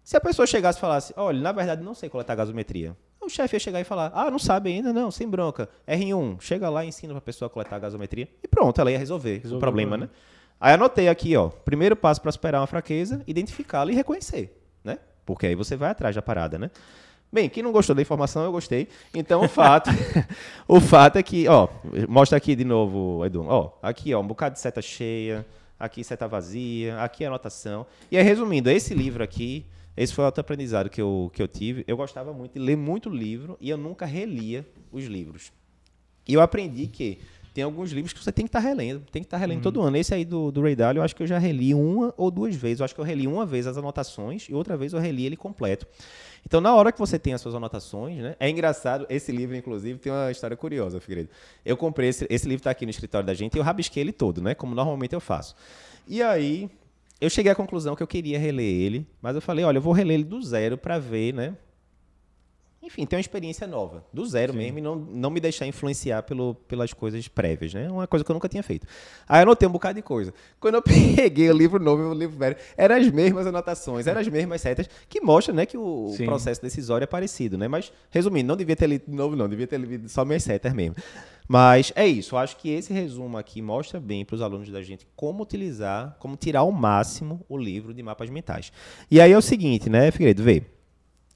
[0.01, 3.57] Se a pessoa chegasse e falasse, olha, na verdade, não sei coletar gasometria, o chefe
[3.57, 5.67] ia chegar e falar, ah, não sabe ainda, não, sem bronca.
[5.85, 8.29] R1, chega lá e ensina para a pessoa a coletar a gasometria.
[8.41, 10.09] E pronto, ela ia resolver o Resolveu problema, o né?
[10.57, 14.99] Aí anotei aqui, ó, primeiro passo para superar uma fraqueza, identificá-la e reconhecer, né?
[15.25, 16.71] Porque aí você vai atrás da parada, né?
[17.33, 18.89] Bem, quem não gostou da informação, eu gostei.
[19.13, 19.89] Então, o fato,
[20.67, 21.69] o fato é que, ó,
[22.09, 23.45] mostra aqui de novo, Edu.
[23.47, 25.45] Ó, aqui, ó, um bocado de seta cheia,
[25.79, 27.85] aqui seta vazia, aqui anotação.
[28.11, 29.65] E aí, resumindo, esse livro aqui,
[29.95, 31.85] esse foi outro aprendizado que eu, que eu tive.
[31.87, 35.53] Eu gostava muito de ler muito livro e eu nunca relia os livros.
[36.27, 37.19] E eu aprendi que
[37.53, 39.57] tem alguns livros que você tem que estar tá relendo, tem que estar tá relendo
[39.57, 39.63] uhum.
[39.63, 39.97] todo ano.
[39.97, 42.55] Esse aí do, do Ray Dalio, eu acho que eu já reli uma ou duas
[42.55, 42.79] vezes.
[42.79, 45.35] Eu acho que eu reli uma vez as anotações e outra vez eu reli ele
[45.35, 45.85] completo.
[46.45, 48.35] Então, na hora que você tem as suas anotações, né?
[48.39, 51.29] É engraçado, esse livro, inclusive, tem uma história curiosa, Figueiredo.
[51.65, 54.11] Eu comprei esse, esse livro está aqui no escritório da gente e eu rabisquei ele
[54.11, 54.55] todo, né?
[54.55, 55.55] Como normalmente eu faço.
[56.07, 56.69] E aí,
[57.19, 59.93] eu cheguei à conclusão que eu queria reler ele, mas eu falei, olha, eu vou
[59.93, 61.55] reler ele do zero para ver, né?
[62.83, 64.57] Enfim, ter uma experiência nova, do zero Sim.
[64.57, 67.87] mesmo, e não, não me deixar influenciar pelo, pelas coisas prévias, né?
[67.89, 68.87] Uma coisa que eu nunca tinha feito.
[69.29, 70.33] Aí eu anotei um bocado de coisa.
[70.59, 70.81] Quando eu
[71.15, 74.61] peguei o livro novo e o livro velho, eram as mesmas anotações, eram as mesmas
[74.61, 76.25] setas, que mostra, né, que o Sim.
[76.25, 77.67] processo decisório é parecido, né?
[77.67, 80.73] Mas, resumindo, não devia ter lido de novo, não, devia ter lido só minhas setas
[80.73, 80.95] mesmo.
[81.47, 84.81] Mas é isso, eu acho que esse resumo aqui mostra bem para os alunos da
[84.81, 88.71] gente como utilizar, como tirar ao máximo o livro de mapas mentais.
[89.09, 90.63] E aí é o seguinte, né, Figueiredo, vê.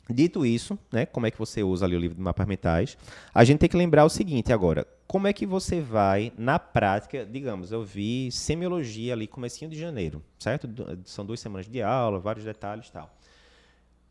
[0.10, 2.98] Dito isso, né, como é que você usa ali o livro de mapas mentais,
[3.34, 7.26] a gente tem que lembrar o seguinte agora, como é que você vai, na prática,
[7.26, 10.70] digamos, eu vi semiologia ali, comecinho de janeiro, certo?
[11.06, 13.16] São duas semanas de aula, vários detalhes e tal.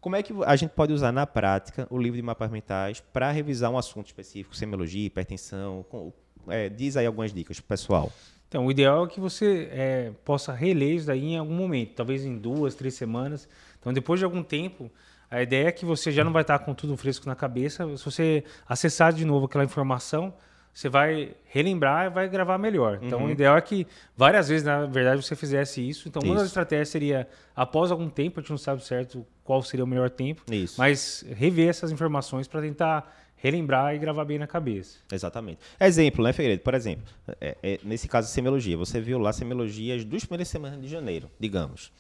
[0.01, 3.31] Como é que a gente pode usar na prática o livro de mapas mentais para
[3.31, 5.85] revisar um assunto específico, semiologia, hipertensão?
[5.89, 6.13] Com,
[6.49, 8.13] é, diz aí algumas dicas para o pessoal.
[8.47, 12.25] Então, o ideal é que você é, possa reler isso daí em algum momento, talvez
[12.25, 13.49] em duas, três semanas.
[13.81, 14.91] Então, depois de algum tempo,
[15.35, 17.85] a ideia é que você já não vai estar com tudo fresco na cabeça.
[17.97, 20.33] Se você acessar de novo aquela informação,
[20.73, 23.01] você vai relembrar e vai gravar melhor.
[23.03, 23.27] Então, uhum.
[23.27, 23.85] o ideal é que
[24.17, 26.09] várias vezes, na verdade, você fizesse isso.
[26.09, 29.85] Então, uma das estratégias seria, após algum tempo, a gente não sabe certo qual seria
[29.85, 30.77] o melhor tempo, isso.
[30.79, 34.99] mas rever essas informações para tentar relembrar e gravar bem na cabeça.
[35.13, 35.59] Exatamente.
[35.79, 36.63] Exemplo, né, Figueiredo?
[36.63, 37.05] Por exemplo,
[37.41, 41.29] é, é, nesse caso de semiologia, você viu lá semiologias dos primeiras semanas de janeiro,
[41.39, 41.93] digamos.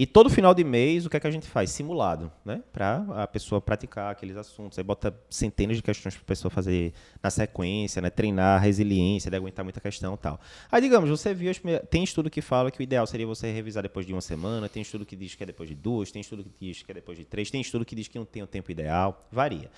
[0.00, 1.68] E todo final de mês, o que é que a gente faz?
[1.68, 2.62] Simulado, né?
[2.72, 4.78] Para a pessoa praticar aqueles assuntos.
[4.78, 8.08] Aí bota centenas de questões para a pessoa fazer na sequência, né?
[8.08, 10.40] Treinar resiliência, de aguentar muita questão e tal.
[10.72, 11.52] Aí, digamos, você viu,
[11.90, 14.80] tem estudo que fala que o ideal seria você revisar depois de uma semana, tem
[14.80, 17.18] estudo que diz que é depois de duas, tem estudo que diz que é depois
[17.18, 19.70] de três, tem estudo que diz que não tem o tempo ideal, varia.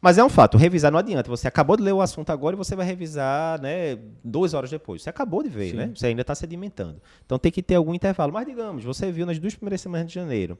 [0.00, 1.30] Mas é um fato, revisar não adianta.
[1.30, 5.02] Você acabou de ler o assunto agora e você vai revisar né, duas horas depois.
[5.02, 5.76] Você acabou de ver, Sim.
[5.76, 5.92] né?
[5.94, 7.00] Você ainda está sedimentando.
[7.24, 8.32] Então tem que ter algum intervalo.
[8.32, 10.58] Mas digamos, você viu nas duas primeiras semanas de janeiro.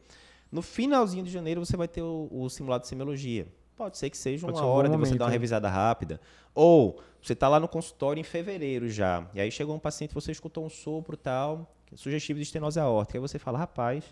[0.50, 3.46] No finalzinho de janeiro você vai ter o, o simulado de semiologia.
[3.76, 5.34] Pode ser que seja Pode uma hora um de você dar uma né?
[5.34, 6.20] revisada rápida.
[6.54, 9.26] Ou você está lá no consultório em fevereiro já.
[9.34, 13.18] E aí chegou um paciente, você escutou um sopro tal, sugestivo de estenose aórtica.
[13.18, 14.04] Aí você fala, rapaz,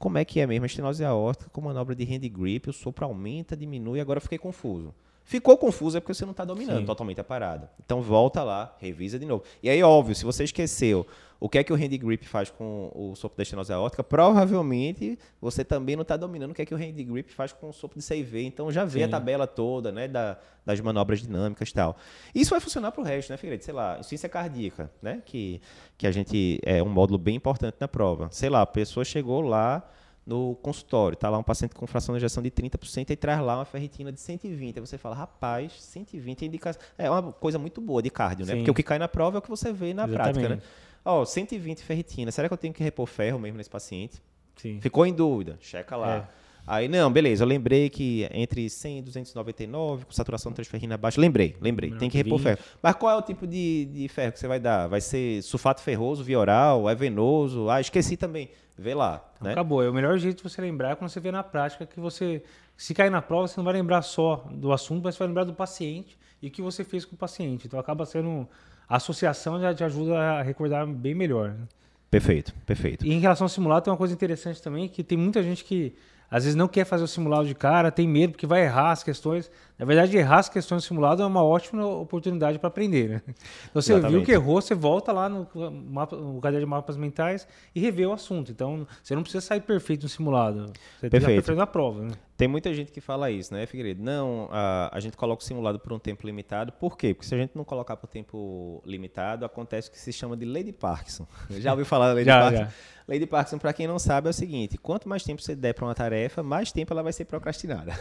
[0.00, 3.04] como é que é mesmo a estenose aórtica com manobra de hand grip, o sopro
[3.04, 4.94] aumenta, diminui, agora eu fiquei confuso.
[5.30, 6.84] Ficou confuso é porque você não está dominando Sim.
[6.84, 7.70] totalmente a parada.
[7.86, 9.44] Então volta lá, revisa de novo.
[9.62, 11.06] E aí, óbvio, se você esqueceu
[11.38, 15.16] o que é que o hand grip faz com o sopro da estenose aórtica, provavelmente
[15.40, 17.72] você também não está dominando o que é que o hand grip faz com o
[17.72, 18.44] sopro de CIV.
[18.44, 19.04] Então já vê Sim.
[19.04, 21.96] a tabela toda, né, da, das manobras dinâmicas e tal.
[22.34, 23.62] Isso vai funcionar para o resto, né, Figueiredo?
[23.64, 25.62] Sei lá, insuficiência cardíaca, né, que,
[25.96, 28.28] que a gente é um módulo bem importante na prova.
[28.32, 29.88] Sei lá, a pessoa chegou lá
[30.30, 33.56] no consultório, tá lá um paciente com fração de injeção de 30% e traz lá
[33.56, 34.78] uma ferritina de 120.
[34.78, 36.80] Aí você fala, rapaz, 120 é indicação.
[36.96, 38.52] É uma coisa muito boa de cardio, né?
[38.52, 38.58] Sim.
[38.58, 40.34] Porque o que cai na prova é o que você vê na Exatamente.
[40.34, 40.62] prática, né?
[41.04, 42.30] Ó, 120 ferritina.
[42.30, 44.22] Será que eu tenho que repor ferro mesmo nesse paciente?
[44.54, 44.80] Sim.
[44.80, 45.58] Ficou em dúvida?
[45.60, 46.16] Checa lá.
[46.16, 46.40] É.
[46.64, 51.20] Aí, não, beleza, eu lembrei que entre 100 e 299, com saturação de transferrina baixa,
[51.20, 52.58] lembrei, lembrei, tem que repor ferro.
[52.80, 54.86] Mas qual é o tipo de, de ferro que você vai dar?
[54.86, 57.68] Vai ser sulfato ferroso, via oral, é venoso?
[57.68, 58.50] Ah, esqueci também.
[58.80, 59.22] Vê lá.
[59.34, 59.52] Então, né?
[59.52, 59.82] Acabou.
[59.82, 62.42] É o melhor jeito de você lembrar é quando você vê na prática que você,
[62.78, 65.44] se cair na prova, você não vai lembrar só do assunto, mas você vai lembrar
[65.44, 67.66] do paciente e o que você fez com o paciente.
[67.66, 68.48] Então acaba sendo.
[68.88, 71.50] A associação já te ajuda a recordar bem melhor.
[71.50, 71.68] Né?
[72.10, 73.06] Perfeito, perfeito.
[73.06, 75.94] E em relação ao simulado, tem uma coisa interessante também, que tem muita gente que
[76.30, 79.02] às vezes não quer fazer o simulado de cara, tem medo porque vai errar as
[79.02, 79.50] questões.
[79.76, 83.08] Na verdade, errar as questões do simulado é uma ótima oportunidade para aprender.
[83.08, 83.22] Né?
[83.70, 84.16] Então, você Exatamente.
[84.16, 85.46] viu que errou, você volta lá no,
[85.90, 88.52] mapa, no caderno de mapas mentais e revê o assunto.
[88.52, 90.66] Então, você não precisa sair perfeito no simulado.
[90.98, 91.34] Você perfeito.
[91.36, 92.02] perfeito na prova.
[92.02, 92.12] Né?
[92.40, 94.02] Tem muita gente que fala isso, né, Figueiredo?
[94.02, 96.72] Não, a, a gente coloca o simulado por um tempo limitado.
[96.72, 97.12] Por quê?
[97.12, 100.46] Porque se a gente não colocar por tempo limitado, acontece o que se chama de
[100.46, 101.26] lei de Parkinson.
[101.60, 102.64] Já ouviu falar da lei de já, Parkinson?
[102.64, 102.70] Já.
[103.06, 105.74] Lei de Parkinson, para quem não sabe, é o seguinte: quanto mais tempo você der
[105.74, 107.92] para uma tarefa, mais tempo ela vai ser procrastinada.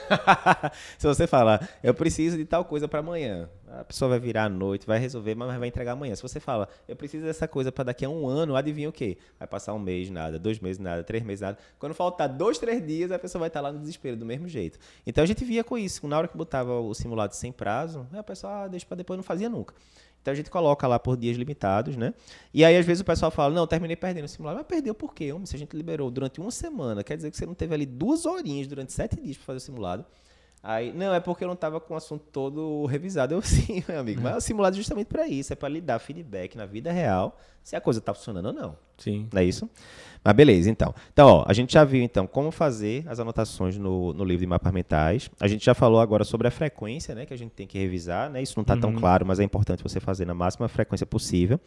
[0.97, 3.49] Se você falar, eu preciso de tal coisa para amanhã.
[3.79, 6.15] A pessoa vai virar à noite, vai resolver, mas vai entregar amanhã.
[6.15, 9.17] Se você fala, eu preciso dessa coisa para daqui a um ano, adivinha o quê?
[9.37, 11.57] Vai passar um mês, nada, dois meses, nada, três meses, nada.
[11.77, 14.77] Quando faltar dois, três dias, a pessoa vai estar lá no desespero do mesmo jeito.
[15.07, 16.05] Então a gente via com isso.
[16.07, 19.23] Na hora que botava o simulado sem prazo, a pessoa, ah, deixa para depois, não
[19.23, 19.73] fazia nunca.
[20.21, 22.13] Então a gente coloca lá por dias limitados, né?
[22.53, 24.57] E aí às vezes o pessoal fala, não, terminei perdendo o simulado.
[24.57, 25.29] Mas perdeu por quê?
[25.45, 28.25] Se a gente liberou durante uma semana, quer dizer que você não teve ali duas
[28.25, 30.05] horinhas durante sete dias para fazer o simulado.
[30.61, 33.33] Aí, não, é porque eu não estava com o assunto todo revisado.
[33.33, 34.21] Eu sim, meu amigo.
[34.21, 36.91] Mas é o simulado é justamente para isso, é para lhe dar feedback na vida
[36.91, 38.75] real se a coisa está funcionando ou não.
[38.97, 39.27] Sim.
[39.31, 39.69] Não é isso?
[40.21, 40.93] Mas beleza, então.
[41.13, 44.47] Então, ó, a gente já viu então como fazer as anotações no, no livro de
[44.47, 45.29] mapas mentais.
[45.39, 48.29] A gente já falou agora sobre a frequência, né, que a gente tem que revisar,
[48.29, 48.41] né?
[48.41, 48.97] Isso não está tão Uhum.
[48.97, 51.57] claro, mas é importante você fazer na máxima frequência possível.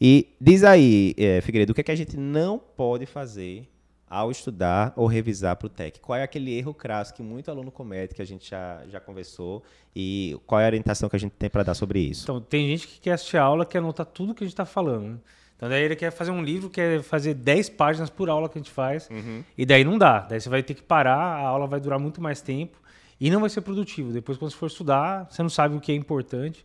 [0.00, 3.68] E diz aí, é, Figueiredo, o que, é que a gente não pode fazer
[4.12, 5.98] ao estudar ou revisar para o TEC?
[6.00, 9.62] Qual é aquele erro crasso que muito aluno comete, que a gente já, já conversou,
[9.96, 12.24] e qual é a orientação que a gente tem para dar sobre isso?
[12.24, 14.66] Então, tem gente que quer assistir a aula, quer anotar tudo que a gente está
[14.66, 15.04] falando.
[15.04, 15.16] né?
[15.56, 18.60] Então, daí ele quer fazer um livro, quer fazer 10 páginas por aula que a
[18.60, 19.08] gente faz,
[19.56, 20.20] e daí não dá.
[20.20, 22.82] Daí você vai ter que parar, a aula vai durar muito mais tempo
[23.24, 24.12] e não vai ser produtivo.
[24.12, 26.64] Depois, quando você for estudar, você não sabe o que é importante.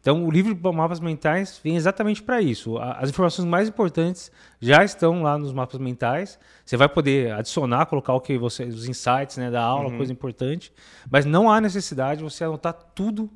[0.00, 2.78] Então, o livro de mapas mentais vem exatamente para isso.
[2.78, 6.38] As informações mais importantes já estão lá nos mapas mentais.
[6.64, 10.72] Você vai poder adicionar, colocar o que você, os insights né, da aula, coisa importante.
[11.10, 13.30] Mas não há necessidade de você anotar tudo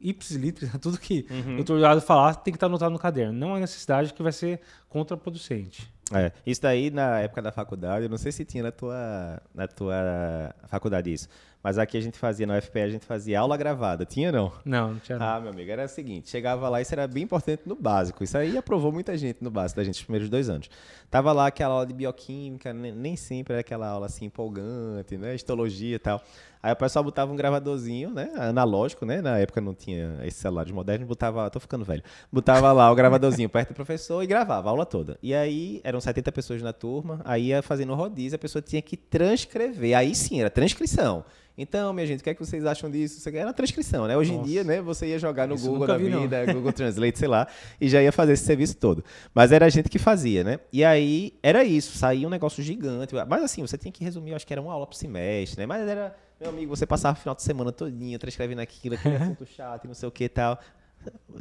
[0.00, 1.26] ipsis litteris, tudo que
[1.58, 3.32] o doutor falar tem que estar anotado no caderno.
[3.32, 4.60] Não há necessidade que vai ser
[4.92, 5.90] contraproducente.
[6.14, 9.66] É, isso daí na época da faculdade, eu não sei se tinha na tua, na
[9.66, 11.26] tua faculdade isso,
[11.62, 14.52] mas aqui a gente fazia, na UFPE a gente fazia aula gravada, tinha não?
[14.62, 15.36] Não, não tinha nada.
[15.36, 18.36] Ah, meu amigo, era o seguinte, chegava lá, isso era bem importante no básico, isso
[18.36, 20.68] aí aprovou muita gente no básico da gente nos primeiros dois anos.
[21.10, 25.34] Tava lá aquela aula de bioquímica, ne- nem sempre era aquela aula assim empolgante, né,
[25.34, 26.20] histologia e tal.
[26.62, 30.70] Aí o pessoal botava um gravadorzinho, né, analógico, né, na época não tinha esses celulares
[30.70, 34.72] modernos, botava, tô ficando velho, botava lá o gravadorzinho perto do professor e gravava a
[34.82, 35.18] aula toda.
[35.22, 38.96] E aí eram 70 pessoas na turma, aí ia fazendo rodízio, a pessoa tinha que
[38.96, 41.24] transcrever, aí sim, era transcrição.
[41.56, 43.28] Então, minha gente, o que é que vocês acham disso?
[43.28, 44.16] Era transcrição, né?
[44.16, 44.48] Hoje em Nossa.
[44.48, 46.22] dia, né, você ia jogar no Isso Google da vi, não.
[46.22, 47.46] vida, Google Translate, sei lá,
[47.78, 49.04] e já ia fazer esse serviço todo.
[49.34, 50.60] Mas era a gente que fazia, né?
[50.72, 53.14] E aí era isso, saía um negócio gigante.
[53.28, 55.66] Mas assim, você tinha que resumir, eu acho que era uma aula por semestre, né?
[55.66, 59.44] Mas era, meu amigo, você passava o final de semana todinho transcrevendo aquilo, aquele assunto
[59.44, 60.58] chato e não sei o que e tal.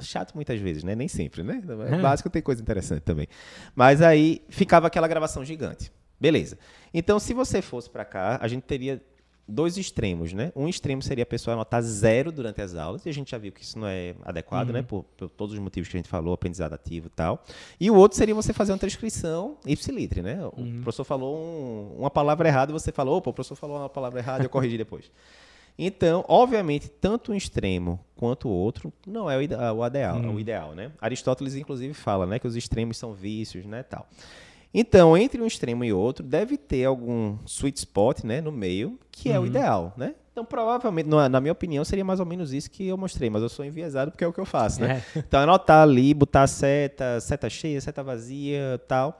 [0.02, 0.95] Chato muitas vezes, né?
[0.95, 1.62] Nem sempre, né?
[1.97, 3.28] É básico tem coisa interessante também.
[3.76, 5.91] Mas aí ficava aquela gravação gigante.
[6.19, 6.58] Beleza.
[6.93, 9.02] Então, se você fosse para cá, a gente teria
[9.47, 10.52] dois extremos, né?
[10.56, 13.52] Um extremo seria a pessoa anotar zero durante as aulas, e a gente já viu
[13.52, 14.82] que isso não é adequado, né?
[14.84, 17.43] Por, por todos os motivos que a gente falou, aprendizado ativo e tal.
[17.80, 20.39] E o outro seria você fazer uma transcrição ipsilitre, né?
[20.45, 24.19] O professor falou um- uma palavra errada, você falou, opa, o professor falou uma palavra
[24.19, 25.12] errada, eu corrigi depois.
[25.78, 30.40] Então, obviamente, tanto um extremo quanto o outro não é o ide- o ideal, o
[30.40, 30.92] ideal, né?
[31.02, 34.08] Aristóteles, inclusive, fala né, que os extremos são vícios, né, tal.
[34.74, 39.30] Então, entre um extremo e outro, deve ter algum sweet spot, né, no meio, que
[39.32, 40.16] é o ideal, né?
[40.32, 43.42] Então, provavelmente, na na minha opinião, seria mais ou menos isso que eu mostrei, mas
[43.42, 45.04] eu sou enviesado porque é o que eu faço, né?
[45.16, 49.20] Então, anotar ali, botar a seta, seta cheia, seta vazia, tal.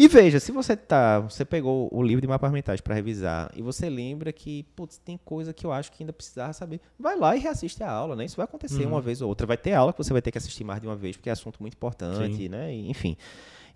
[0.00, 3.60] E veja, se você tá, você pegou o livro de mapas mentais para revisar e
[3.60, 7.36] você lembra que, putz, tem coisa que eu acho que ainda precisava saber, vai lá
[7.36, 8.24] e reassiste a aula, né?
[8.24, 9.46] Isso vai acontecer uma vez ou outra.
[9.46, 11.32] Vai ter aula que você vai ter que assistir mais de uma vez, porque é
[11.32, 12.48] assunto muito importante, Sim.
[12.48, 12.74] né?
[12.74, 13.14] E, Enfim.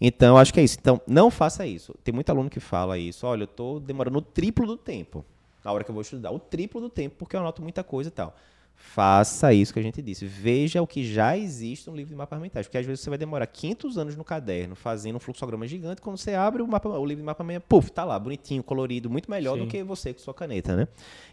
[0.00, 0.78] Então, acho que é isso.
[0.80, 1.94] Então, não faça isso.
[2.02, 3.26] Tem muito aluno que fala isso.
[3.26, 5.22] Olha, eu tô demorando o triplo do tempo
[5.62, 6.30] na hora que eu vou estudar.
[6.30, 8.34] O triplo do tempo, porque eu anoto muita coisa e tal.
[8.76, 10.24] Faça isso que a gente disse.
[10.24, 12.66] Veja o que já existe no livro de mapas mentais.
[12.66, 16.00] Porque às vezes você vai demorar 500 anos no caderno fazendo um fluxograma gigante.
[16.00, 19.10] Quando você abre o, mapa, o livro de mapa mental, puf, tá lá, bonitinho, colorido,
[19.10, 19.64] muito melhor Sim.
[19.64, 20.87] do que você com sua caneta, né?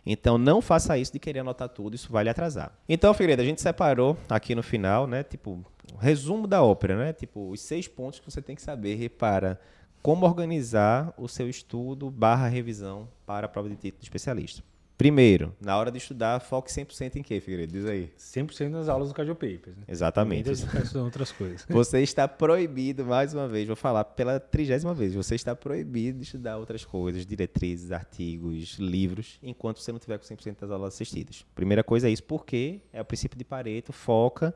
[0.06, 2.73] Então não faça isso de querer anotar tudo, isso vai lhe atrasar.
[2.89, 5.23] Então, Figueiredo, a gente separou aqui no final, né?
[5.23, 7.13] Tipo, um resumo da ópera, né?
[7.13, 9.60] Tipo, os seis pontos que você tem que saber para
[10.01, 14.63] como organizar o seu estudo barra revisão para a prova de título de especialista.
[15.01, 17.73] Primeiro, na hora de estudar, foque 100% em quê, Figueiredo?
[17.73, 18.11] Diz aí.
[18.19, 19.75] 100% nas aulas do Cardio Papers.
[19.75, 19.83] Né?
[19.87, 20.51] Exatamente.
[20.51, 21.65] Estudando outras coisas.
[21.67, 26.25] Você está proibido, mais uma vez, vou falar pela trigésima vez, você está proibido de
[26.25, 31.43] estudar outras coisas, diretrizes, artigos, livros, enquanto você não tiver com 100% das aulas assistidas.
[31.55, 34.53] Primeira coisa é isso, porque é o princípio de Pareto, foca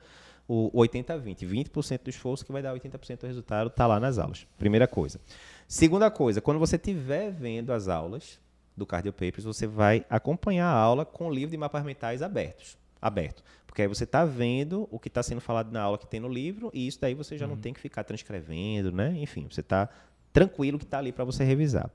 [0.47, 1.39] o 80-20.
[1.39, 4.45] 20% do esforço que vai dar 80% do resultado está lá nas aulas.
[4.59, 5.19] Primeira coisa.
[5.67, 8.39] Segunda coisa, quando você estiver vendo as aulas
[8.75, 12.77] do Cardio Papers, você vai acompanhar a aula com o livro de mapas mentais abertos.
[13.01, 13.43] Aberto.
[13.65, 16.29] Porque aí você está vendo o que está sendo falado na aula que tem no
[16.29, 19.13] livro, e isso daí você já não tem que ficar transcrevendo, né?
[19.17, 19.89] Enfim, você está
[20.31, 21.89] tranquilo que está ali para você revisar.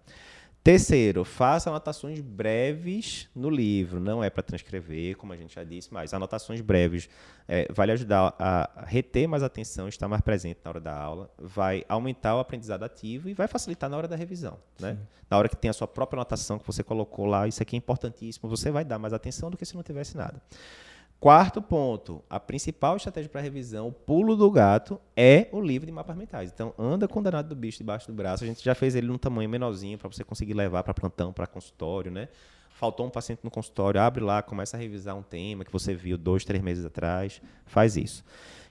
[0.62, 3.98] Terceiro, faça anotações breves no livro.
[3.98, 7.08] Não é para transcrever, como a gente já disse, mas anotações breves
[7.48, 11.30] é, vai lhe ajudar a reter mais atenção, estar mais presente na hora da aula,
[11.38, 14.58] vai aumentar o aprendizado ativo e vai facilitar na hora da revisão.
[14.78, 14.98] Né?
[15.30, 17.78] Na hora que tem a sua própria anotação que você colocou lá, isso aqui é
[17.78, 20.42] importantíssimo, você vai dar mais atenção do que se não tivesse nada.
[21.20, 25.92] Quarto ponto, a principal estratégia para revisão, o pulo do gato, é o livro de
[25.92, 26.50] mapas mentais.
[26.50, 28.42] Então, anda com o danado do bicho debaixo do braço.
[28.42, 31.46] A gente já fez ele num tamanho menorzinho para você conseguir levar para plantão, para
[31.46, 32.30] consultório, né?
[32.70, 36.16] Faltou um paciente no consultório, abre lá, começa a revisar um tema que você viu
[36.16, 38.24] dois, três meses atrás, faz isso.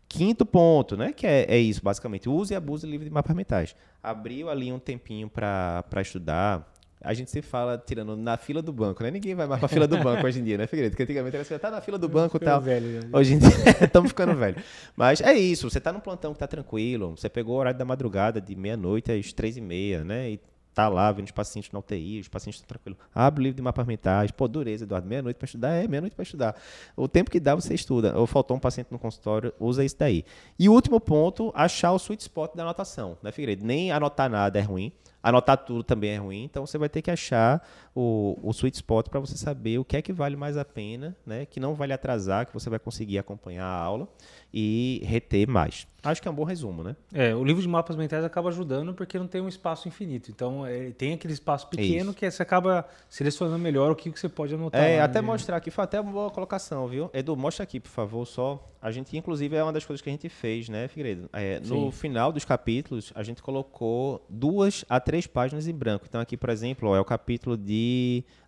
[0.07, 1.13] Quinto ponto, né?
[1.13, 2.27] Que é, é isso, basicamente.
[2.27, 3.75] Use e abuse do livro de mapas mentais.
[4.01, 6.67] Abriu ali um tempinho para estudar,
[7.01, 9.11] a gente se fala tirando na fila do banco, né?
[9.11, 10.91] Ninguém vai mais pra fila do banco hoje em dia, né, Figueiredo?
[10.93, 12.59] Porque antigamente era assim, tá na fila do banco e tal.
[12.59, 13.09] Velho, né?
[13.13, 13.49] Hoje em dia
[13.85, 14.57] estamos ficando velho.
[14.95, 17.85] Mas é isso, você tá no plantão que tá tranquilo, você pegou o horário da
[17.85, 20.31] madrugada de meia-noite às três e meia, né?
[20.31, 20.41] E
[20.73, 22.99] tá lá vendo os pacientes na UTI, os pacientes estão tranquilos.
[23.13, 24.31] Abre o livro de mapas mentais.
[24.31, 25.07] Pô, dureza, Eduardo.
[25.07, 25.71] Meia-noite para estudar?
[25.71, 26.55] É, meia-noite para estudar.
[26.95, 28.17] O tempo que dá, você estuda.
[28.17, 30.23] Ou faltou um paciente no consultório, usa isso daí.
[30.57, 33.65] E o último ponto, achar o sweet spot da anotação, né, Figueiredo?
[33.65, 34.91] Nem anotar nada é ruim.
[35.21, 37.61] Anotar tudo também é ruim, então você vai ter que achar
[37.99, 41.17] o, o sweet spot para você saber o que é que vale mais a pena,
[41.25, 41.45] né?
[41.45, 44.07] que não vai lhe atrasar, que você vai conseguir acompanhar a aula
[44.53, 45.85] e reter mais.
[46.01, 46.95] Acho que é um bom resumo, né?
[47.13, 50.31] É, o livro de mapas mentais acaba ajudando porque não tem um espaço infinito.
[50.31, 54.53] Então, é, tem aquele espaço pequeno que você acaba selecionando melhor o que você pode
[54.53, 54.81] anotar.
[54.81, 57.09] É, até mostrar aqui, foi até uma boa colocação, viu?
[57.13, 58.65] Edu, mostra aqui, por favor, só.
[58.81, 61.29] A gente, inclusive, é uma das coisas que a gente fez, né, Figueiredo?
[61.33, 66.05] É, no final dos capítulos, a gente colocou duas a três páginas em branco.
[66.07, 67.88] Então, aqui, por exemplo, ó, é o capítulo de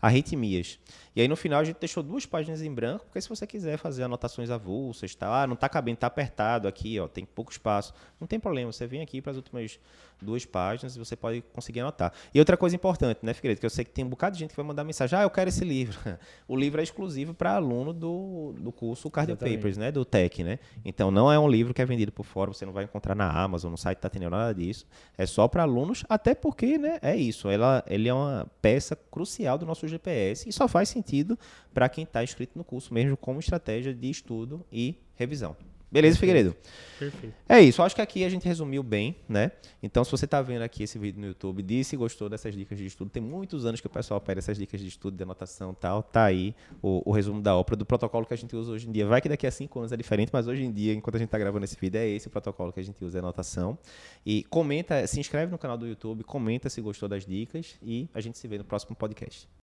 [0.01, 0.79] arritmias.
[1.15, 3.77] E aí, no final, a gente deixou duas páginas em branco, porque se você quiser
[3.77, 5.43] fazer anotações avulsas, tá?
[5.43, 7.93] Ah, não está cabendo, está apertado aqui, ó, tem pouco espaço.
[8.19, 9.77] Não tem problema, você vem aqui para as últimas
[10.21, 12.13] duas páginas e você pode conseguir anotar.
[12.33, 14.51] E outra coisa importante, né, Figueiredo, que eu sei que tem um bocado de gente
[14.51, 15.97] que vai mandar mensagem, ah, eu quero esse livro.
[16.47, 19.57] o livro é exclusivo para aluno do, do curso Cardio Exatamente.
[19.57, 20.59] Papers, né, do TEC, né?
[20.85, 23.29] Então, não é um livro que é vendido por fora, você não vai encontrar na
[23.29, 24.85] Amazon, no site da Ateneu, nada disso.
[25.17, 29.57] É só para alunos, até porque, né, é isso, ela, ele é uma peça crucial
[29.57, 31.37] do nosso GPS e só faz sentido
[31.73, 35.55] para quem está inscrito no curso mesmo como estratégia de estudo e revisão.
[35.91, 36.55] Beleza, Figueiredo?
[36.97, 37.35] Perfeito.
[37.49, 39.51] É isso, acho que aqui a gente resumiu bem, né?
[39.83, 42.77] Então, se você está vendo aqui esse vídeo no YouTube, disse se gostou dessas dicas
[42.77, 45.71] de estudo, tem muitos anos que o pessoal pede essas dicas de estudo, de anotação
[45.71, 48.71] e tal, tá aí o, o, resumo da ópera, do protocolo que a gente usa
[48.71, 49.05] hoje em dia.
[49.05, 51.27] Vai que daqui a cinco anos é diferente, mas hoje em dia, enquanto a gente
[51.27, 53.77] está gravando esse vídeo, é esse o protocolo que a gente usa, é anotação.
[54.25, 58.21] E comenta, se inscreve no canal do YouTube, comenta se gostou das dicas e a
[58.21, 59.49] gente se vê no próximo podcast.